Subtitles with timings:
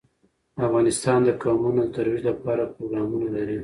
[0.67, 3.57] افغانستان د قومونه د ترویج لپاره پروګرامونه لري.